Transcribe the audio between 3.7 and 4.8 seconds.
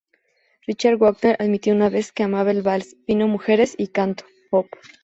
y canto", Op.